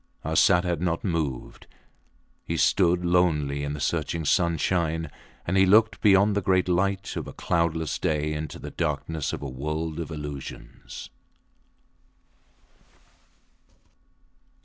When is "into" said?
8.33-8.57